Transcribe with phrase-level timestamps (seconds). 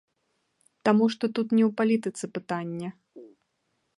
[0.89, 2.89] Таму што тут не ў палітыцы пытанне.